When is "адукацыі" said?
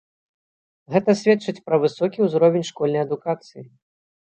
3.07-3.63